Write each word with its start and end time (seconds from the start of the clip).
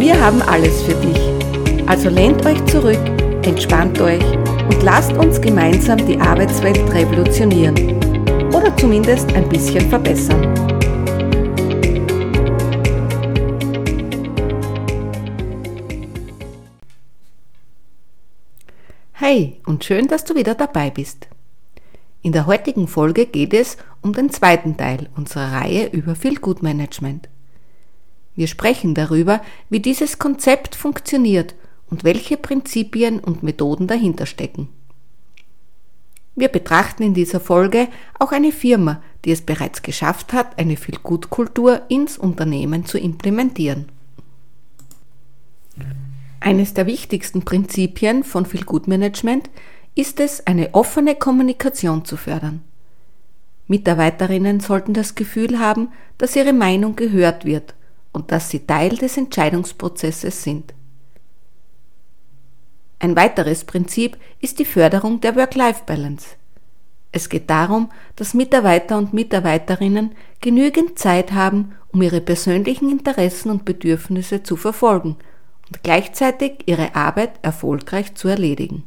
Wir 0.00 0.18
haben 0.18 0.40
alles 0.40 0.80
für 0.80 0.94
dich. 0.94 1.86
Also 1.86 2.08
lehnt 2.08 2.46
euch 2.46 2.64
zurück, 2.64 2.98
entspannt 3.44 4.00
euch 4.00 4.24
und 4.24 4.82
lasst 4.82 5.12
uns 5.12 5.38
gemeinsam 5.38 5.98
die 5.98 6.18
Arbeitswelt 6.18 6.78
revolutionieren. 6.94 7.76
Oder 8.48 8.74
zumindest 8.78 9.30
ein 9.34 9.46
bisschen 9.46 9.90
verbessern. 9.90 10.54
Hey 19.12 19.60
und 19.66 19.84
schön, 19.84 20.08
dass 20.08 20.24
du 20.24 20.34
wieder 20.34 20.54
dabei 20.54 20.88
bist. 20.88 21.28
In 22.22 22.32
der 22.32 22.46
heutigen 22.46 22.88
Folge 22.88 23.26
geht 23.26 23.52
es 23.52 23.76
um 24.00 24.14
den 24.14 24.30
zweiten 24.30 24.78
Teil 24.78 25.10
unserer 25.14 25.52
Reihe 25.52 25.88
über 25.88 26.14
Feel 26.14 26.36
Good 26.36 26.62
Management. 26.62 27.28
Wir 28.40 28.46
sprechen 28.46 28.94
darüber, 28.94 29.42
wie 29.68 29.80
dieses 29.80 30.18
Konzept 30.18 30.74
funktioniert 30.74 31.54
und 31.90 32.04
welche 32.04 32.38
Prinzipien 32.38 33.20
und 33.20 33.42
Methoden 33.42 33.86
dahinter 33.86 34.24
stecken. 34.24 34.70
Wir 36.36 36.48
betrachten 36.48 37.02
in 37.02 37.12
dieser 37.12 37.38
Folge 37.38 37.88
auch 38.18 38.32
eine 38.32 38.50
Firma, 38.50 39.02
die 39.26 39.30
es 39.32 39.42
bereits 39.42 39.82
geschafft 39.82 40.32
hat, 40.32 40.58
eine 40.58 40.78
Feel-Good-Kultur 40.78 41.82
ins 41.90 42.16
Unternehmen 42.16 42.86
zu 42.86 42.96
implementieren. 42.96 43.90
Eines 46.40 46.72
der 46.72 46.86
wichtigsten 46.86 47.44
Prinzipien 47.44 48.24
von 48.24 48.46
Feel-Good-Management 48.46 49.50
ist 49.94 50.18
es, 50.18 50.46
eine 50.46 50.72
offene 50.72 51.14
Kommunikation 51.14 52.06
zu 52.06 52.16
fördern. 52.16 52.62
Mitarbeiterinnen 53.66 54.60
sollten 54.60 54.94
das 54.94 55.14
Gefühl 55.14 55.58
haben, 55.58 55.90
dass 56.16 56.36
ihre 56.36 56.54
Meinung 56.54 56.96
gehört 56.96 57.44
wird 57.44 57.74
und 58.12 58.32
dass 58.32 58.50
sie 58.50 58.66
Teil 58.66 58.96
des 58.96 59.16
Entscheidungsprozesses 59.16 60.42
sind. 60.42 60.74
Ein 62.98 63.16
weiteres 63.16 63.64
Prinzip 63.64 64.18
ist 64.40 64.58
die 64.58 64.64
Förderung 64.64 65.20
der 65.20 65.36
Work-Life-Balance. 65.36 66.36
Es 67.12 67.28
geht 67.28 67.50
darum, 67.50 67.90
dass 68.16 68.34
Mitarbeiter 68.34 68.96
und 68.98 69.12
Mitarbeiterinnen 69.12 70.12
genügend 70.40 70.98
Zeit 70.98 71.32
haben, 71.32 71.72
um 71.88 72.02
ihre 72.02 72.20
persönlichen 72.20 72.90
Interessen 72.90 73.50
und 73.50 73.64
Bedürfnisse 73.64 74.42
zu 74.42 74.56
verfolgen 74.56 75.16
und 75.68 75.82
gleichzeitig 75.82 76.64
ihre 76.66 76.94
Arbeit 76.94 77.32
erfolgreich 77.42 78.14
zu 78.14 78.28
erledigen. 78.28 78.84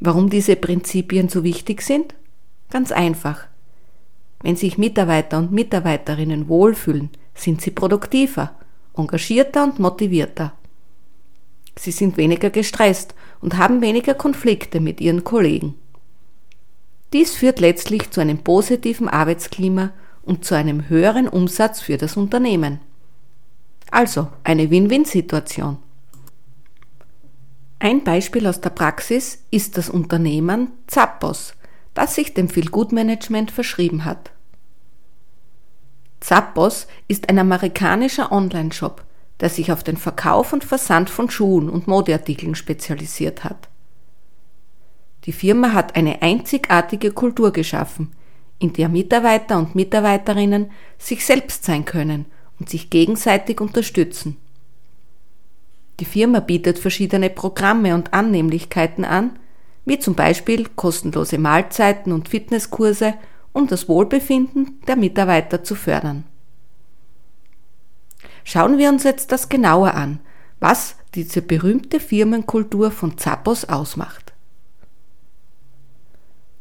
Warum 0.00 0.30
diese 0.30 0.56
Prinzipien 0.56 1.28
so 1.28 1.42
wichtig 1.44 1.82
sind? 1.82 2.14
Ganz 2.70 2.92
einfach. 2.92 3.47
Wenn 4.40 4.56
sich 4.56 4.78
Mitarbeiter 4.78 5.38
und 5.38 5.52
Mitarbeiterinnen 5.52 6.48
wohlfühlen, 6.48 7.10
sind 7.34 7.60
sie 7.60 7.70
produktiver, 7.70 8.52
engagierter 8.96 9.64
und 9.64 9.78
motivierter. 9.78 10.52
Sie 11.76 11.92
sind 11.92 12.16
weniger 12.16 12.50
gestresst 12.50 13.14
und 13.40 13.56
haben 13.56 13.80
weniger 13.80 14.14
Konflikte 14.14 14.80
mit 14.80 15.00
ihren 15.00 15.24
Kollegen. 15.24 15.74
Dies 17.12 17.34
führt 17.34 17.60
letztlich 17.60 18.10
zu 18.10 18.20
einem 18.20 18.38
positiven 18.38 19.08
Arbeitsklima 19.08 19.90
und 20.22 20.44
zu 20.44 20.54
einem 20.54 20.88
höheren 20.88 21.28
Umsatz 21.28 21.80
für 21.80 21.96
das 21.96 22.16
Unternehmen. 22.16 22.80
Also 23.90 24.28
eine 24.44 24.70
Win-Win-Situation. 24.70 25.78
Ein 27.78 28.04
Beispiel 28.04 28.46
aus 28.46 28.60
der 28.60 28.70
Praxis 28.70 29.44
ist 29.50 29.78
das 29.78 29.88
Unternehmen 29.88 30.72
Zappos, 30.86 31.54
das 31.98 32.14
sich 32.14 32.32
dem 32.32 32.48
Feel-Good-Management 32.48 33.50
verschrieben 33.50 34.04
hat. 34.04 34.30
Zappos 36.20 36.86
ist 37.08 37.28
ein 37.28 37.40
amerikanischer 37.40 38.30
Online-Shop, 38.30 39.04
der 39.40 39.48
sich 39.48 39.72
auf 39.72 39.82
den 39.82 39.96
Verkauf 39.96 40.52
und 40.52 40.62
Versand 40.62 41.10
von 41.10 41.28
Schuhen 41.28 41.68
und 41.68 41.88
Modeartikeln 41.88 42.54
spezialisiert 42.54 43.42
hat. 43.42 43.68
Die 45.24 45.32
Firma 45.32 45.72
hat 45.72 45.96
eine 45.96 46.22
einzigartige 46.22 47.10
Kultur 47.10 47.52
geschaffen, 47.52 48.12
in 48.60 48.72
der 48.74 48.88
Mitarbeiter 48.88 49.58
und 49.58 49.74
Mitarbeiterinnen 49.74 50.70
sich 50.98 51.26
selbst 51.26 51.64
sein 51.64 51.84
können 51.84 52.26
und 52.60 52.70
sich 52.70 52.90
gegenseitig 52.90 53.60
unterstützen. 53.60 54.36
Die 55.98 56.04
Firma 56.04 56.38
bietet 56.38 56.78
verschiedene 56.78 57.28
Programme 57.28 57.96
und 57.96 58.14
Annehmlichkeiten 58.14 59.04
an, 59.04 59.36
wie 59.88 59.98
zum 59.98 60.14
Beispiel 60.14 60.66
kostenlose 60.76 61.38
Mahlzeiten 61.38 62.12
und 62.12 62.28
Fitnesskurse, 62.28 63.14
um 63.52 63.66
das 63.66 63.88
Wohlbefinden 63.88 64.80
der 64.86 64.96
Mitarbeiter 64.96 65.64
zu 65.64 65.74
fördern. 65.74 66.24
Schauen 68.44 68.78
wir 68.78 68.88
uns 68.88 69.04
jetzt 69.04 69.32
das 69.32 69.48
genauer 69.48 69.94
an, 69.94 70.20
was 70.60 70.96
diese 71.14 71.42
berühmte 71.42 72.00
Firmenkultur 72.00 72.90
von 72.90 73.18
Zappos 73.18 73.64
ausmacht. 73.64 74.32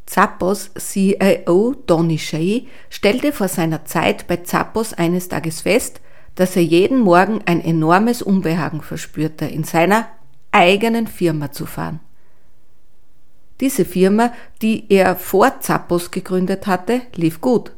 Zappos 0.06 0.72
CIO 0.76 1.76
Donny 1.86 2.18
Shea 2.18 2.62
stellte 2.90 3.34
vor 3.34 3.50
seiner 3.50 3.86
Zeit 3.86 4.28
bei 4.28 4.38
Zappos 4.38 4.94
eines 4.94 5.28
Tages 5.28 5.62
fest, 5.62 6.00
dass 6.36 6.56
er 6.56 6.64
jeden 6.64 7.00
Morgen 7.00 7.42
ein 7.46 7.62
enormes 7.62 8.22
Unbehagen 8.22 8.82
verspürte, 8.82 9.46
in 9.46 9.64
seiner 9.64 10.08
eigenen 10.52 11.08
Firma 11.08 11.52
zu 11.52 11.66
fahren. 11.66 12.00
Diese 13.60 13.86
Firma, 13.86 14.32
die 14.62 14.86
er 14.90 15.16
vor 15.16 15.60
Zappos 15.62 16.12
gegründet 16.12 16.68
hatte, 16.68 17.02
lief 17.16 17.42
gut, 17.42 17.72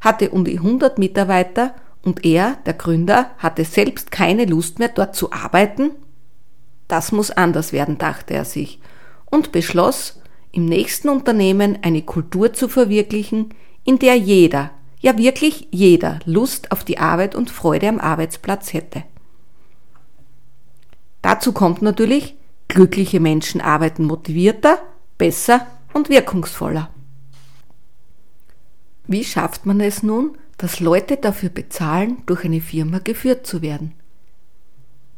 hatte 0.00 0.30
um 0.30 0.44
die 0.44 0.58
100 0.58 0.98
Mitarbeiter 0.98 1.74
und 2.02 2.24
er, 2.24 2.56
der 2.64 2.74
Gründer, 2.74 3.30
hatte 3.38 3.64
selbst 3.64 4.10
keine 4.10 4.46
Lust 4.46 4.78
mehr 4.78 4.88
dort 4.88 5.14
zu 5.14 5.32
arbeiten? 5.32 5.90
Das 6.88 7.12
muss 7.12 7.30
anders 7.30 7.72
werden, 7.72 7.98
dachte 7.98 8.34
er 8.34 8.44
sich 8.44 8.80
und 9.26 9.52
beschloss, 9.52 10.20
im 10.52 10.64
nächsten 10.64 11.10
Unternehmen 11.10 11.78
eine 11.82 12.02
Kultur 12.02 12.54
zu 12.54 12.68
verwirklichen, 12.68 13.50
in 13.84 13.98
der 13.98 14.16
jeder, 14.16 14.70
ja 15.00 15.18
wirklich 15.18 15.68
jeder 15.70 16.20
Lust 16.24 16.72
auf 16.72 16.82
die 16.82 16.98
Arbeit 16.98 17.34
und 17.34 17.50
Freude 17.50 17.88
am 17.88 18.00
Arbeitsplatz 18.00 18.72
hätte. 18.72 19.02
Dazu 21.20 21.52
kommt 21.52 21.82
natürlich, 21.82 22.36
glückliche 22.68 23.20
Menschen 23.20 23.60
arbeiten 23.60 24.04
motivierter, 24.04 24.78
besser 25.18 25.66
und 25.92 26.08
wirkungsvoller. 26.08 26.90
Wie 29.06 29.24
schafft 29.24 29.66
man 29.66 29.80
es 29.80 30.02
nun, 30.02 30.36
dass 30.58 30.80
Leute 30.80 31.16
dafür 31.16 31.48
bezahlen, 31.48 32.22
durch 32.26 32.44
eine 32.44 32.60
Firma 32.60 32.98
geführt 32.98 33.46
zu 33.46 33.62
werden? 33.62 33.92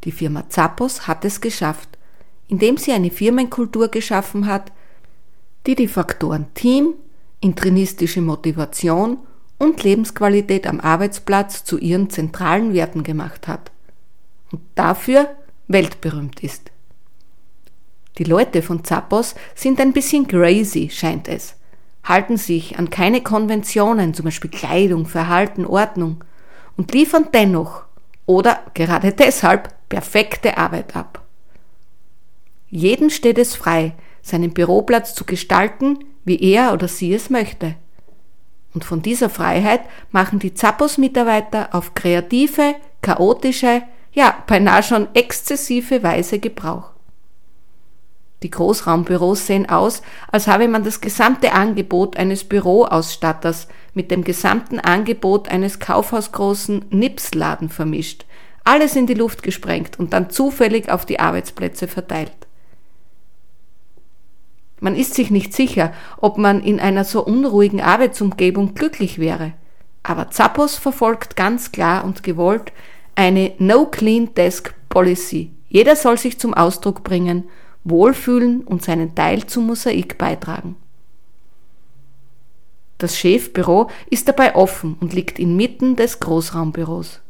Die 0.05 0.13
Firma 0.13 0.49
Zappos 0.49 1.07
hat 1.07 1.25
es 1.25 1.41
geschafft, 1.41 1.99
indem 2.49 2.77
sie 2.77 2.93
eine 2.93 3.11
Firmenkultur 3.11 3.89
geschaffen 3.89 4.47
hat, 4.47 4.73
die 5.67 5.75
die 5.75 5.89
Faktoren 5.89 6.47
Team, 6.55 6.95
intrinistische 7.41 8.21
Motivation 8.21 9.19
und 9.59 9.83
Lebensqualität 9.83 10.67
am 10.67 10.81
Arbeitsplatz 10.81 11.65
zu 11.65 11.79
ihren 11.79 12.11
zentralen 12.11 12.73
Werten 12.73 13.03
gemacht 13.03 13.49
hat 13.49 13.71
und 14.51 14.61
dafür 14.75 15.29
weltberühmt 15.67 16.43
ist. 16.43 16.71
Die 18.19 18.25
Leute 18.25 18.63
von 18.63 18.83
Zappos 18.83 19.37
sind 19.55 19.81
ein 19.81 19.93
bisschen 19.93 20.27
crazy, 20.27 20.91
scheint 20.91 21.29
es, 21.29 21.55
halten 22.03 22.37
sich 22.37 22.79
an 22.79 22.91
keine 22.91 23.23
Konventionen, 23.23 24.13
zum 24.13 24.25
Beispiel 24.25 24.51
Kleidung, 24.51 25.07
Verhalten, 25.07 25.65
Ordnung, 25.65 26.25
und 26.77 26.93
liefern 26.93 27.29
dennoch 27.33 27.85
oder 28.27 28.61
gerade 28.75 29.13
deshalb 29.19 29.69
perfekte 29.89 30.59
Arbeit 30.59 30.97
ab. 30.97 31.23
Jeden 32.71 33.09
steht 33.11 33.39
es 33.39 33.55
frei, 33.55 33.95
seinen 34.21 34.53
Büroplatz 34.53 35.15
zu 35.15 35.25
gestalten, 35.25 36.05
wie 36.25 36.41
er 36.41 36.73
oder 36.73 36.89
sie 36.89 37.15
es 37.15 37.31
möchte. 37.31 37.77
Und 38.75 38.85
von 38.85 39.01
dieser 39.01 39.31
Freiheit 39.31 39.81
machen 40.11 40.39
die 40.39 40.53
Zappos-Mitarbeiter 40.53 41.71
auf 41.73 41.95
kreative, 41.95 42.75
chaotische, 43.01 43.83
ja 44.13 44.37
beinahe 44.47 44.83
schon 44.83 45.09
exzessive 45.15 46.03
Weise 46.03 46.39
Gebrauch. 46.39 46.98
Die 48.43 48.51
Großraumbüros 48.51 49.47
sehen 49.47 49.69
aus, 49.69 50.03
als 50.31 50.47
habe 50.47 50.69
man 50.69 50.85
das 50.85 51.01
gesamte 51.01 51.53
Angebot 51.53 52.17
eines 52.17 52.45
Büroausstatters 52.45 53.67
mit 53.95 54.11
dem 54.11 54.23
gesamten 54.23 54.79
Angebot 54.79 55.49
eines 55.49 55.81
kaufhausgroßen 55.81 56.85
Nipsladen 56.91 57.69
vermischt. 57.69 58.25
alles 58.69 58.97
in 58.97 59.07
die 59.07 59.15
Luft 59.15 59.43
gesprengt 59.43 59.99
und 59.99 60.13
dann 60.13 60.29
zufällig 60.29 60.91
auf 60.91 61.07
die 61.07 61.21
Arbeitsplätze 61.21 61.89
verteilt. 61.89 62.35
Man 64.81 64.95
ist 64.95 65.15
sich 65.15 65.31
nicht 65.31 65.55
sicher, 65.55 65.93
ob 66.19 66.37
man 66.37 66.63
in 66.63 66.79
einer 66.79 67.05
so 67.05 67.25
unruhigen 67.25 67.81
Arbeitsumgebung 67.81 68.75
glücklich 68.75 69.19
wäre. 69.19 69.55
Aber 70.03 70.31
Zappos 70.31 70.77
verfolgt 70.77 71.35
ganz 71.35 71.73
klar 71.73 72.05
und 72.05 72.23
gewollt 72.23 72.73
eine 73.15 73.53
No 73.59 73.87
Clean 73.87 74.35
Desk 74.35 74.75
Policy. 74.91 75.51
Jeder 75.69 75.97
soll 75.97 76.19
sich 76.19 76.39
zum 76.39 76.53
Ausdruck 76.53 77.03
bringen, 77.03 77.49
wohlfühlen 77.85 78.63
und 78.63 78.83
seinen 78.85 79.15
Teil 79.15 79.47
zum 79.47 79.67
Mosaik 79.67 80.19
beitragen. 80.19 80.77
Das 82.99 83.17
Chefbüro 83.17 83.91
ist 84.11 84.29
dabei 84.29 84.57
offen 84.57 84.97
und 85.01 85.13
liegt 85.13 85.39
inmitten 85.39 85.95
des 85.97 86.19
Großraumbüros. 86.19 87.21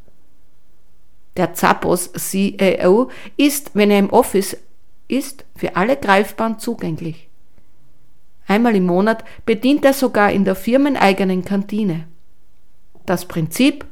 Der 1.37 1.55
Zappos 1.55 2.11
CEO 2.13 3.11
ist, 3.37 3.71
wenn 3.75 3.91
er 3.91 3.99
im 3.99 4.11
Office 4.11 4.57
ist, 5.09 5.45
für 5.55 5.77
alle 5.77 5.97
greifbar 5.97 6.59
zugänglich. 6.59 7.29
Einmal 8.47 8.75
im 8.75 8.87
Monat 8.87 9.25
bedient 9.45 9.85
er 9.85 9.93
sogar 9.93 10.33
in 10.33 10.45
der 10.45 10.57
firmeneigenen 10.57 11.45
Kantine. 11.45 12.09
Das 13.05 13.27
Prinzip 13.27 13.85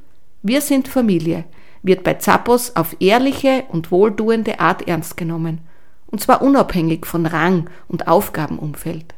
Wir 0.42 0.60
sind 0.60 0.88
Familie 0.88 1.44
wird 1.86 2.02
bei 2.02 2.14
Zappos 2.14 2.74
auf 2.74 2.96
ehrliche 3.00 3.64
und 3.68 3.90
wohltuende 3.90 4.58
Art 4.58 4.88
ernst 4.88 5.16
genommen, 5.16 5.60
und 6.08 6.22
zwar 6.22 6.42
unabhängig 6.42 7.06
von 7.06 7.26
Rang 7.26 7.68
und 7.88 8.08
Aufgabenumfeld. 8.08 9.14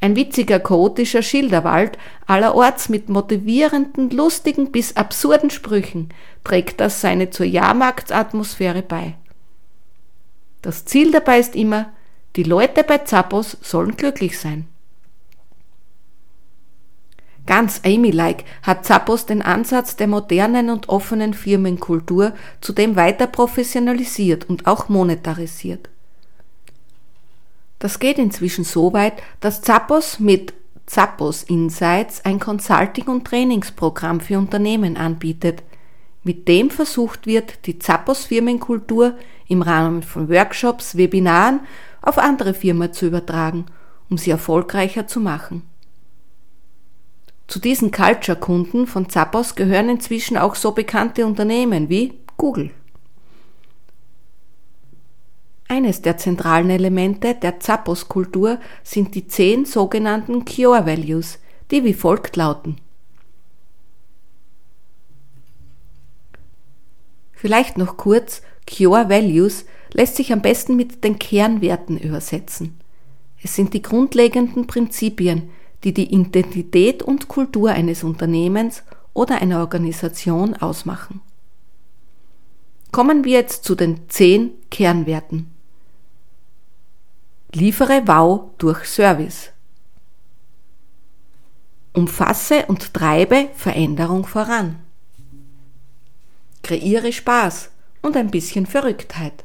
Ein 0.00 0.14
witziger, 0.14 0.60
chaotischer 0.60 1.22
Schilderwald 1.22 1.98
allerorts 2.26 2.88
mit 2.88 3.08
motivierenden, 3.08 4.10
lustigen 4.10 4.70
bis 4.70 4.96
absurden 4.96 5.50
Sprüchen 5.50 6.10
trägt 6.44 6.80
das 6.80 7.00
seine 7.00 7.30
zur 7.30 7.46
Jahrmarktsatmosphäre 7.46 8.82
bei. 8.82 9.14
Das 10.62 10.84
Ziel 10.84 11.12
dabei 11.12 11.38
ist 11.38 11.56
immer, 11.56 11.92
die 12.36 12.42
Leute 12.42 12.84
bei 12.84 12.98
Zappos 12.98 13.56
sollen 13.62 13.96
glücklich 13.96 14.38
sein. 14.38 14.68
Ganz 17.46 17.82
Amy-like 17.84 18.44
hat 18.62 18.84
Zappos 18.84 19.24
den 19.24 19.40
Ansatz 19.40 19.96
der 19.96 20.08
modernen 20.08 20.68
und 20.68 20.88
offenen 20.88 21.32
Firmenkultur 21.32 22.32
zudem 22.60 22.96
weiter 22.96 23.28
professionalisiert 23.28 24.48
und 24.48 24.66
auch 24.66 24.88
monetarisiert. 24.88 25.88
Das 27.78 27.98
geht 27.98 28.18
inzwischen 28.18 28.64
so 28.64 28.92
weit, 28.92 29.22
dass 29.40 29.62
Zappos 29.62 30.18
mit 30.18 30.54
Zappos 30.86 31.42
Insights 31.44 32.24
ein 32.24 32.40
Consulting- 32.40 33.08
und 33.08 33.24
Trainingsprogramm 33.24 34.20
für 34.20 34.38
Unternehmen 34.38 34.96
anbietet, 34.96 35.62
mit 36.24 36.48
dem 36.48 36.70
versucht 36.70 37.26
wird, 37.26 37.66
die 37.66 37.78
Zappos 37.78 38.24
Firmenkultur 38.24 39.14
im 39.48 39.62
Rahmen 39.62 40.02
von 40.02 40.28
Workshops, 40.28 40.96
Webinaren 40.96 41.60
auf 42.02 42.18
andere 42.18 42.54
Firmen 42.54 42.92
zu 42.92 43.06
übertragen, 43.06 43.66
um 44.08 44.18
sie 44.18 44.30
erfolgreicher 44.30 45.06
zu 45.06 45.20
machen. 45.20 45.62
Zu 47.46 47.60
diesen 47.60 47.92
Culture-Kunden 47.92 48.86
von 48.86 49.08
Zappos 49.08 49.54
gehören 49.54 49.88
inzwischen 49.88 50.36
auch 50.36 50.54
so 50.54 50.72
bekannte 50.72 51.24
Unternehmen 51.26 51.88
wie 51.88 52.14
Google. 52.36 52.72
Eines 55.68 56.02
der 56.02 56.16
zentralen 56.16 56.70
Elemente 56.70 57.34
der 57.34 57.60
Zappos-Kultur 57.60 58.60
sind 58.82 59.14
die 59.14 59.26
zehn 59.26 59.64
sogenannten 59.64 60.44
Core 60.44 60.86
Values, 60.86 61.38
die 61.70 61.84
wie 61.84 61.94
folgt 61.94 62.36
lauten. 62.36 62.76
Vielleicht 67.32 67.78
noch 67.78 67.96
kurz, 67.96 68.42
Core 68.66 69.08
Values 69.08 69.66
lässt 69.92 70.16
sich 70.16 70.32
am 70.32 70.40
besten 70.40 70.76
mit 70.76 71.04
den 71.04 71.18
Kernwerten 71.18 71.98
übersetzen. 71.98 72.78
Es 73.42 73.54
sind 73.54 73.74
die 73.74 73.82
grundlegenden 73.82 74.66
Prinzipien, 74.66 75.50
die 75.84 75.92
die 75.92 76.12
Identität 76.12 77.02
und 77.02 77.28
Kultur 77.28 77.70
eines 77.70 78.02
Unternehmens 78.02 78.82
oder 79.14 79.40
einer 79.40 79.60
Organisation 79.60 80.54
ausmachen. 80.54 81.20
Kommen 82.92 83.24
wir 83.24 83.32
jetzt 83.32 83.64
zu 83.64 83.74
den 83.74 84.08
zehn 84.08 84.52
Kernwerten. 84.70 85.50
Liefere 87.52 88.02
Wow 88.06 88.50
durch 88.58 88.84
Service. 88.84 89.50
Umfasse 91.92 92.66
und 92.66 92.92
treibe 92.92 93.48
Veränderung 93.54 94.26
voran. 94.26 94.78
Kreiere 96.62 97.12
Spaß 97.12 97.70
und 98.02 98.16
ein 98.16 98.30
bisschen 98.30 98.66
Verrücktheit. 98.66 99.44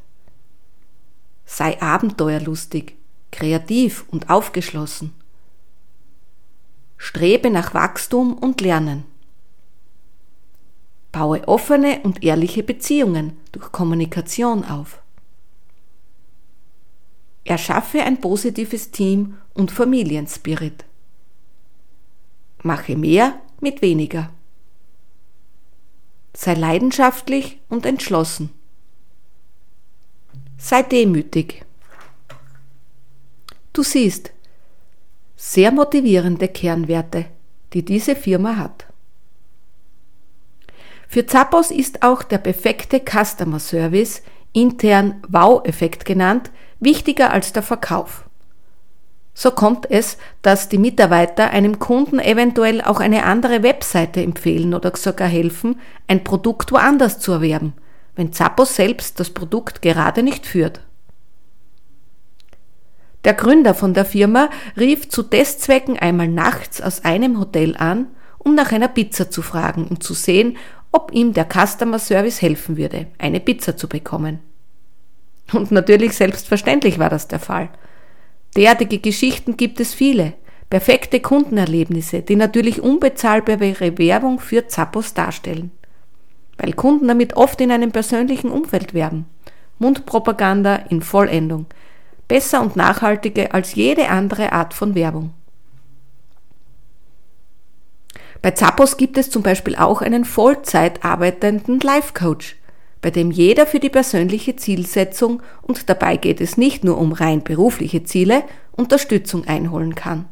Sei 1.45 1.81
abenteuerlustig, 1.81 2.95
kreativ 3.31 4.05
und 4.09 4.29
aufgeschlossen. 4.29 5.13
Strebe 7.03 7.49
nach 7.49 7.73
Wachstum 7.73 8.37
und 8.37 8.61
Lernen. 8.61 9.05
Baue 11.11 11.47
offene 11.47 12.01
und 12.03 12.23
ehrliche 12.23 12.61
Beziehungen 12.61 13.39
durch 13.51 13.71
Kommunikation 13.71 14.63
auf. 14.63 15.01
Erschaffe 17.43 18.03
ein 18.03 18.21
positives 18.21 18.91
Team 18.91 19.39
und 19.55 19.71
Familienspirit. 19.71 20.85
Mache 22.61 22.95
mehr 22.95 23.41
mit 23.61 23.81
weniger. 23.81 24.31
Sei 26.35 26.53
leidenschaftlich 26.53 27.59
und 27.67 27.87
entschlossen. 27.87 28.51
Sei 30.59 30.83
demütig. 30.83 31.65
Du 33.73 33.81
siehst, 33.81 34.31
sehr 35.43 35.71
motivierende 35.71 36.47
Kernwerte, 36.47 37.25
die 37.73 37.83
diese 37.83 38.15
Firma 38.15 38.57
hat. 38.57 38.85
Für 41.07 41.25
Zappos 41.25 41.71
ist 41.71 42.03
auch 42.03 42.21
der 42.21 42.37
perfekte 42.37 43.01
Customer 43.01 43.57
Service, 43.57 44.21
intern 44.53 45.23
Wow-Effekt 45.27 46.05
genannt, 46.05 46.51
wichtiger 46.79 47.31
als 47.33 47.53
der 47.53 47.63
Verkauf. 47.63 48.25
So 49.33 49.49
kommt 49.49 49.89
es, 49.89 50.19
dass 50.43 50.69
die 50.69 50.77
Mitarbeiter 50.77 51.49
einem 51.49 51.79
Kunden 51.79 52.19
eventuell 52.19 52.79
auch 52.79 52.99
eine 52.99 53.23
andere 53.23 53.63
Webseite 53.63 54.21
empfehlen 54.21 54.75
oder 54.75 54.95
sogar 54.95 55.27
helfen, 55.27 55.79
ein 56.07 56.23
Produkt 56.23 56.71
woanders 56.71 57.19
zu 57.19 57.31
erwerben, 57.31 57.73
wenn 58.15 58.31
Zappos 58.31 58.75
selbst 58.75 59.19
das 59.19 59.31
Produkt 59.31 59.81
gerade 59.81 60.21
nicht 60.21 60.45
führt. 60.45 60.81
Der 63.23 63.33
Gründer 63.33 63.75
von 63.75 63.93
der 63.93 64.05
Firma 64.05 64.49
rief 64.77 65.09
zu 65.09 65.23
Testzwecken 65.23 65.97
einmal 65.97 66.27
nachts 66.27 66.81
aus 66.81 67.05
einem 67.05 67.39
Hotel 67.39 67.75
an, 67.77 68.07
um 68.39 68.55
nach 68.55 68.71
einer 68.71 68.87
Pizza 68.87 69.29
zu 69.29 69.41
fragen 69.41 69.85
und 69.87 70.01
zu 70.01 70.13
sehen, 70.13 70.57
ob 70.91 71.11
ihm 71.13 71.33
der 71.33 71.45
Customer 71.45 71.99
Service 71.99 72.41
helfen 72.41 72.77
würde, 72.77 73.07
eine 73.19 73.39
Pizza 73.39 73.77
zu 73.77 73.87
bekommen. 73.87 74.39
Und 75.53 75.71
natürlich 75.71 76.13
selbstverständlich 76.13 76.97
war 76.97 77.09
das 77.09 77.27
der 77.27 77.39
Fall. 77.39 77.69
Derartige 78.55 78.97
Geschichten 78.97 79.55
gibt 79.55 79.79
es 79.79 79.93
viele, 79.93 80.33
perfekte 80.69 81.19
Kundenerlebnisse, 81.19 82.21
die 82.21 82.35
natürlich 82.35 82.81
unbezahlbare 82.81 83.97
Werbung 83.97 84.39
für 84.39 84.67
Zappos 84.67 85.13
darstellen. 85.13 85.71
Weil 86.57 86.73
Kunden 86.73 87.07
damit 87.07 87.35
oft 87.35 87.61
in 87.61 87.71
einem 87.71 87.91
persönlichen 87.91 88.49
Umfeld 88.49 88.93
werben. 88.93 89.25
Mundpropaganda 89.77 90.75
in 90.89 91.01
Vollendung– 91.01 91.67
besser 92.31 92.61
und 92.61 92.77
nachhaltiger 92.77 93.53
als 93.53 93.75
jede 93.75 94.07
andere 94.07 94.53
Art 94.53 94.73
von 94.73 94.95
Werbung. 94.95 95.33
Bei 98.41 98.51
Zappos 98.51 98.95
gibt 98.95 99.17
es 99.17 99.29
zum 99.29 99.43
Beispiel 99.43 99.75
auch 99.75 100.01
einen 100.01 100.23
Vollzeit 100.23 101.03
arbeitenden 101.03 101.81
Life 101.81 102.13
Coach, 102.13 102.55
bei 103.01 103.11
dem 103.11 103.31
jeder 103.31 103.67
für 103.67 103.81
die 103.81 103.89
persönliche 103.89 104.55
Zielsetzung 104.55 105.43
und 105.61 105.89
dabei 105.89 106.15
geht 106.15 106.39
es 106.39 106.55
nicht 106.55 106.85
nur 106.85 106.99
um 106.99 107.11
rein 107.11 107.43
berufliche 107.43 108.05
Ziele, 108.05 108.43
Unterstützung 108.71 109.45
einholen 109.45 109.93
kann. 109.95 110.23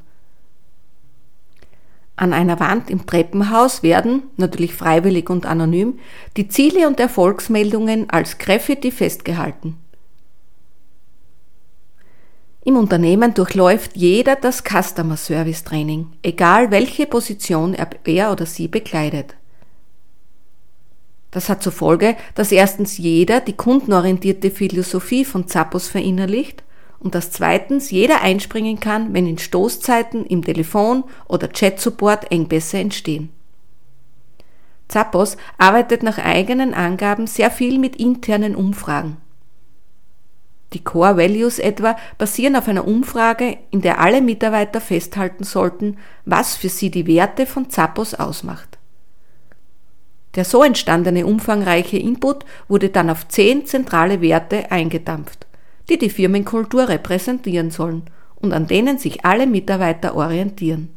An 2.15 2.31
einer 2.31 2.61
Wand 2.61 2.89
im 2.89 3.07
Treppenhaus 3.07 3.83
werden, 3.83 4.23
natürlich 4.37 4.73
freiwillig 4.73 5.29
und 5.29 5.45
anonym, 5.45 5.99
die 6.37 6.47
Ziele 6.47 6.87
und 6.87 6.97
Erfolgsmeldungen 6.97 8.09
als 8.09 8.37
Graffiti 8.37 8.89
festgehalten. 8.89 9.75
Im 12.63 12.75
Unternehmen 12.75 13.33
durchläuft 13.33 13.95
jeder 13.95 14.35
das 14.35 14.63
Customer 14.63 15.15
Service 15.15 15.63
Training, 15.63 16.07
egal 16.21 16.71
welche 16.71 17.05
Position 17.05 17.73
er 17.73 18.31
oder 18.31 18.45
sie 18.45 18.67
bekleidet. 18.67 19.35
Das 21.31 21.47
hat 21.47 21.63
zur 21.63 21.71
Folge, 21.71 22.17
dass 22.35 22.51
erstens 22.51 22.97
jeder 22.97 23.39
die 23.39 23.53
kundenorientierte 23.53 24.51
Philosophie 24.51 25.23
von 25.23 25.47
Zappos 25.47 25.87
verinnerlicht 25.87 26.63
und 26.99 27.15
dass 27.15 27.31
zweitens 27.31 27.91
jeder 27.91 28.21
einspringen 28.21 28.79
kann, 28.79 29.13
wenn 29.13 29.25
in 29.25 29.37
Stoßzeiten 29.37 30.25
im 30.25 30.43
Telefon 30.43 31.05
oder 31.27 31.49
Chat-Support 31.49 32.31
Engpässe 32.31 32.79
entstehen. 32.79 33.29
Zappos 34.89 35.37
arbeitet 35.57 36.03
nach 36.03 36.17
eigenen 36.17 36.73
Angaben 36.73 37.27
sehr 37.27 37.51
viel 37.51 37.77
mit 37.77 37.95
internen 37.95 38.55
Umfragen. 38.55 39.17
Die 40.73 40.83
Core 40.83 41.17
Values 41.17 41.57
etwa 41.57 41.97
basieren 42.17 42.55
auf 42.55 42.67
einer 42.67 42.87
Umfrage, 42.87 43.57
in 43.71 43.81
der 43.81 43.99
alle 43.99 44.21
Mitarbeiter 44.21 44.81
festhalten 44.81 45.43
sollten, 45.43 45.97
was 46.25 46.55
für 46.55 46.69
sie 46.69 46.91
die 46.91 47.07
Werte 47.07 47.45
von 47.45 47.69
Zappos 47.69 48.13
ausmacht. 48.13 48.77
Der 50.35 50.45
so 50.45 50.63
entstandene 50.63 51.25
umfangreiche 51.25 51.97
Input 51.97 52.45
wurde 52.67 52.89
dann 52.89 53.09
auf 53.09 53.27
zehn 53.27 53.65
zentrale 53.65 54.21
Werte 54.21 54.71
eingedampft, 54.71 55.47
die 55.89 55.97
die 55.97 56.11
Firmenkultur 56.11 56.87
repräsentieren 56.87 57.71
sollen 57.71 58.03
und 58.35 58.53
an 58.53 58.67
denen 58.67 58.99
sich 58.99 59.25
alle 59.25 59.47
Mitarbeiter 59.47 60.15
orientieren. 60.15 60.89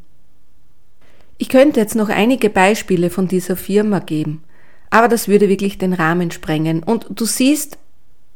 Ich 1.39 1.49
könnte 1.49 1.81
jetzt 1.81 1.97
noch 1.97 2.11
einige 2.11 2.51
Beispiele 2.51 3.09
von 3.09 3.27
dieser 3.27 3.57
Firma 3.57 4.01
geben, 4.01 4.45
aber 4.91 5.09
das 5.09 5.29
würde 5.29 5.49
wirklich 5.49 5.79
den 5.79 5.95
Rahmen 5.95 6.31
sprengen 6.31 6.83
und 6.83 7.07
du 7.09 7.25
siehst, 7.25 7.79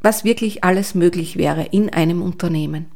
was 0.00 0.24
wirklich 0.24 0.64
alles 0.64 0.94
möglich 0.94 1.36
wäre 1.36 1.64
in 1.70 1.92
einem 1.92 2.22
Unternehmen. 2.22 2.86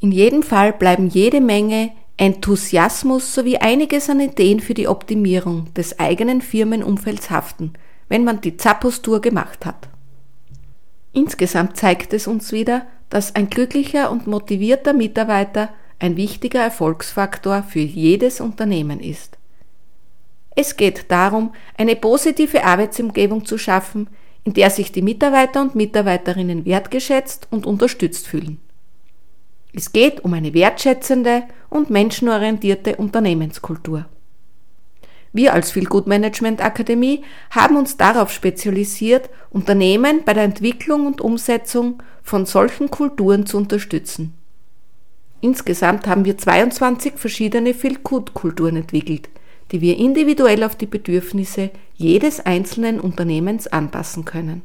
In 0.00 0.12
jedem 0.12 0.42
Fall 0.42 0.72
bleiben 0.72 1.08
jede 1.08 1.40
Menge 1.40 1.92
Enthusiasmus 2.16 3.34
sowie 3.34 3.58
einiges 3.58 4.10
an 4.10 4.20
Ideen 4.20 4.60
für 4.60 4.74
die 4.74 4.88
Optimierung 4.88 5.72
des 5.74 5.98
eigenen 5.98 6.42
Firmenumfelds 6.42 7.30
haften, 7.30 7.72
wenn 8.08 8.24
man 8.24 8.40
die 8.40 8.56
Zappos-Tour 8.56 9.20
gemacht 9.20 9.64
hat. 9.64 9.88
Insgesamt 11.12 11.76
zeigt 11.76 12.12
es 12.12 12.26
uns 12.26 12.52
wieder, 12.52 12.86
dass 13.08 13.34
ein 13.34 13.50
glücklicher 13.50 14.10
und 14.10 14.26
motivierter 14.26 14.92
Mitarbeiter 14.92 15.70
ein 15.98 16.16
wichtiger 16.16 16.60
Erfolgsfaktor 16.60 17.62
für 17.62 17.80
jedes 17.80 18.40
Unternehmen 18.40 19.00
ist. 19.00 19.38
Es 20.56 20.76
geht 20.76 21.10
darum, 21.10 21.52
eine 21.76 21.96
positive 21.96 22.64
Arbeitsumgebung 22.64 23.44
zu 23.44 23.58
schaffen, 23.58 24.08
in 24.44 24.54
der 24.54 24.70
sich 24.70 24.92
die 24.92 25.02
Mitarbeiter 25.02 25.60
und 25.60 25.74
Mitarbeiterinnen 25.74 26.64
wertgeschätzt 26.64 27.48
und 27.50 27.66
unterstützt 27.66 28.26
fühlen. 28.26 28.58
Es 29.72 29.92
geht 29.92 30.24
um 30.24 30.34
eine 30.34 30.54
wertschätzende 30.54 31.44
und 31.68 31.90
menschenorientierte 31.90 32.96
Unternehmenskultur. 32.96 34.06
Wir 35.32 35.54
als 35.54 35.70
Feel 35.70 35.84
Good 35.84 36.08
Management 36.08 36.64
Akademie 36.64 37.22
haben 37.50 37.76
uns 37.76 37.96
darauf 37.96 38.32
spezialisiert, 38.32 39.30
Unternehmen 39.50 40.22
bei 40.24 40.34
der 40.34 40.42
Entwicklung 40.42 41.06
und 41.06 41.20
Umsetzung 41.20 42.02
von 42.22 42.46
solchen 42.46 42.90
Kulturen 42.90 43.46
zu 43.46 43.56
unterstützen. 43.56 44.34
Insgesamt 45.40 46.08
haben 46.08 46.24
wir 46.24 46.36
22 46.36 47.14
verschiedene 47.14 47.74
Feel 47.74 47.98
Good 48.02 48.34
Kulturen 48.34 48.76
entwickelt, 48.76 49.28
die 49.72 49.80
wir 49.80 49.96
individuell 49.96 50.64
auf 50.64 50.76
die 50.76 50.86
Bedürfnisse 50.86 51.70
jedes 51.94 52.40
einzelnen 52.40 53.00
Unternehmens 53.00 53.66
anpassen 53.66 54.24
können. 54.24 54.62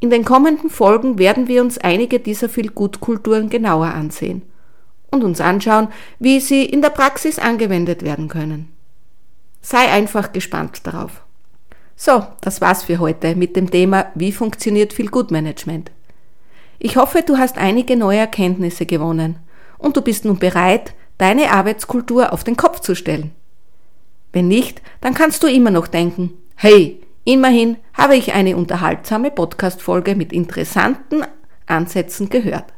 In 0.00 0.10
den 0.10 0.24
kommenden 0.24 0.70
Folgen 0.70 1.18
werden 1.18 1.48
wir 1.48 1.62
uns 1.62 1.78
einige 1.78 2.20
dieser 2.20 2.48
Feel-Good-Kulturen 2.48 3.48
genauer 3.48 3.88
ansehen 3.88 4.42
und 5.10 5.24
uns 5.24 5.40
anschauen, 5.40 5.88
wie 6.18 6.40
sie 6.40 6.64
in 6.64 6.82
der 6.82 6.90
Praxis 6.90 7.38
angewendet 7.38 8.02
werden 8.02 8.28
können. 8.28 8.72
Sei 9.62 9.90
einfach 9.90 10.32
gespannt 10.32 10.80
darauf. 10.84 11.22
So, 11.96 12.26
das 12.42 12.60
war's 12.60 12.84
für 12.84 12.98
heute 12.98 13.34
mit 13.36 13.56
dem 13.56 13.70
Thema 13.70 14.06
Wie 14.14 14.32
funktioniert 14.32 14.92
Feel-Good-Management? 14.92 15.90
Ich 16.78 16.96
hoffe, 16.98 17.22
du 17.26 17.38
hast 17.38 17.56
einige 17.56 17.96
neue 17.96 18.18
Erkenntnisse 18.18 18.84
gewonnen 18.84 19.38
und 19.78 19.96
du 19.96 20.02
bist 20.02 20.26
nun 20.26 20.38
bereit, 20.38 20.94
deine 21.16 21.50
Arbeitskultur 21.50 22.34
auf 22.34 22.44
den 22.44 22.56
Kopf 22.56 22.80
zu 22.80 22.94
stellen. 22.94 23.32
Wenn 24.32 24.48
nicht, 24.48 24.82
dann 25.00 25.14
kannst 25.14 25.42
du 25.42 25.46
immer 25.46 25.70
noch 25.70 25.86
denken, 25.86 26.32
hey, 26.56 27.00
Immerhin 27.28 27.78
habe 27.92 28.14
ich 28.14 28.34
eine 28.34 28.56
unterhaltsame 28.56 29.32
Podcast-Folge 29.32 30.14
mit 30.14 30.32
interessanten 30.32 31.24
Ansätzen 31.66 32.28
gehört. 32.30 32.72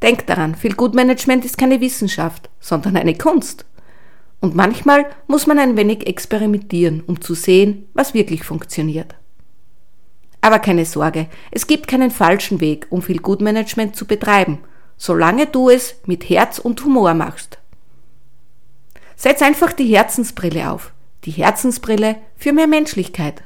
Denk 0.00 0.26
daran, 0.26 0.54
viel 0.54 0.74
Gutmanagement 0.74 1.44
ist 1.44 1.58
keine 1.58 1.82
Wissenschaft, 1.82 2.48
sondern 2.58 2.96
eine 2.96 3.14
Kunst. 3.14 3.66
Und 4.40 4.54
manchmal 4.54 5.04
muss 5.26 5.46
man 5.46 5.58
ein 5.58 5.76
wenig 5.76 6.06
experimentieren, 6.06 7.02
um 7.06 7.20
zu 7.20 7.34
sehen, 7.34 7.86
was 7.92 8.14
wirklich 8.14 8.44
funktioniert. 8.44 9.14
Aber 10.40 10.58
keine 10.58 10.86
Sorge, 10.86 11.26
es 11.50 11.66
gibt 11.66 11.86
keinen 11.86 12.10
falschen 12.10 12.62
Weg, 12.62 12.86
um 12.88 13.02
viel 13.02 13.18
Gutmanagement 13.18 13.94
zu 13.94 14.06
betreiben, 14.06 14.60
solange 14.96 15.48
du 15.48 15.68
es 15.68 15.96
mit 16.06 16.30
Herz 16.30 16.58
und 16.58 16.82
Humor 16.82 17.12
machst. 17.12 17.57
Setz 19.20 19.42
einfach 19.42 19.72
die 19.72 19.94
Herzensbrille 19.94 20.70
auf 20.70 20.92
die 21.24 21.32
Herzensbrille 21.32 22.16
für 22.36 22.52
mehr 22.52 22.66
Menschlichkeit. 22.66 23.42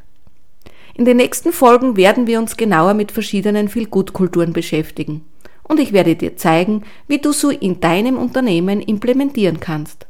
In 0.94 1.04
den 1.06 1.16
nächsten 1.16 1.52
Folgen 1.52 1.96
werden 1.96 2.26
wir 2.26 2.38
uns 2.38 2.56
genauer 2.56 2.94
mit 2.94 3.10
verschiedenen 3.10 3.68
Feelgood-Kulturen 3.68 4.52
beschäftigen 4.52 5.24
und 5.64 5.80
ich 5.80 5.92
werde 5.92 6.14
dir 6.14 6.36
zeigen, 6.36 6.84
wie 7.08 7.18
du 7.18 7.32
so 7.32 7.50
in 7.50 7.80
deinem 7.80 8.18
Unternehmen 8.18 8.80
implementieren 8.80 9.58
kannst. 9.58 10.06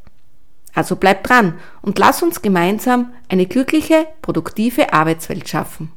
Also 0.75 0.97
bleib 0.97 1.23
dran 1.23 1.54
und 1.83 1.99
lass 1.99 2.23
uns 2.23 2.42
gemeinsam 2.42 3.12
eine 3.28 3.47
glückliche, 3.47 4.07
produktive 4.23 4.92
Arbeitswelt 4.92 5.49
schaffen. 5.49 5.92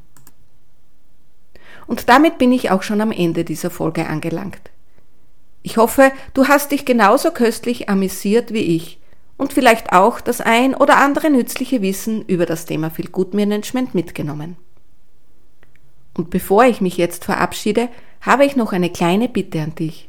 Und 1.88 2.08
damit 2.08 2.38
bin 2.38 2.52
ich 2.52 2.70
auch 2.70 2.84
schon 2.84 3.00
am 3.00 3.10
Ende 3.10 3.44
dieser 3.44 3.70
Folge 3.70 4.06
angelangt. 4.06 4.70
Ich 5.62 5.78
hoffe, 5.78 6.12
du 6.34 6.46
hast 6.46 6.70
dich 6.70 6.84
genauso 6.84 7.32
köstlich 7.32 7.88
amüsiert 7.88 8.52
wie 8.52 8.76
ich 8.76 9.00
und 9.36 9.52
vielleicht 9.52 9.92
auch 9.92 10.20
das 10.20 10.40
ein 10.40 10.74
oder 10.74 10.98
andere 10.98 11.30
nützliche 11.30 11.82
Wissen 11.82 12.22
über 12.22 12.46
das 12.46 12.66
Thema 12.66 12.90
Feelgood-Management 12.90 13.94
mitgenommen. 13.94 14.56
Und 16.16 16.30
bevor 16.30 16.64
ich 16.64 16.80
mich 16.80 16.96
jetzt 16.96 17.24
verabschiede, 17.24 17.88
habe 18.22 18.44
ich 18.44 18.56
noch 18.56 18.72
eine 18.72 18.90
kleine 18.90 19.28
Bitte 19.28 19.60
an 19.60 19.74
dich. 19.74 20.08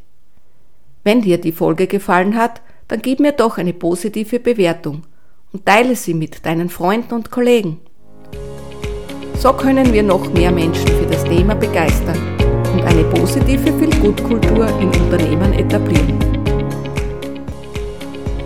Wenn 1.04 1.22
dir 1.22 1.38
die 1.38 1.52
Folge 1.52 1.88
gefallen 1.88 2.36
hat, 2.36 2.62
dann 2.88 3.02
gib 3.02 3.20
mir 3.20 3.34
doch 3.34 3.58
eine 3.58 3.74
positive 3.74 4.40
Bewertung 4.40 5.04
und 5.52 5.66
teile 5.66 5.96
sie 5.96 6.14
mit 6.14 6.46
deinen 6.46 6.70
Freunden 6.70 7.14
und 7.14 7.32
Kollegen. 7.32 7.80
So 9.38 9.54
können 9.54 9.94
wir 9.94 10.04
noch 10.04 10.32
mehr 10.34 10.52
Menschen 10.52 10.88
für 10.88 11.06
das 11.06 11.24
Thema 11.26 11.54
begeistern 11.54 12.18
und 12.74 12.84
eine 12.84 13.04
positive 13.06 13.72
Feelgood-Kultur 13.78 14.68
in 14.80 14.88
Unternehmen 14.88 15.54
etablieren. 15.54 16.37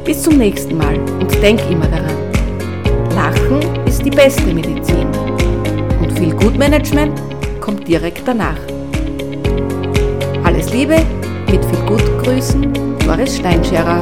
Bis 0.04 0.24
zum 0.24 0.38
nächsten 0.38 0.78
Mal 0.78 0.98
und 0.98 1.32
denk 1.42 1.60
immer 1.70 1.88
daran, 1.88 2.18
Lachen 3.16 3.86
ist 3.86 4.04
die 4.04 4.10
beste 4.10 4.54
Medizin 4.54 5.08
und 6.02 6.12
viel 6.18 6.34
Gutmanagement 6.36 7.14
kommt 7.60 7.88
direkt 7.88 8.28
danach. 8.28 8.58
Alles 10.44 10.74
Liebe, 10.74 10.98
mit 11.52 11.64
viel 11.66 11.86
Gut 11.86 12.04
Grüßen, 12.24 12.74
Doris 13.06 13.38
Steinscherer. 13.38 14.00